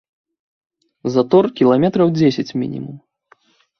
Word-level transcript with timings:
Затор 1.15 1.49
кіламетраў 1.61 2.07
дзесяць 2.17 2.55
мінімум. 2.63 2.95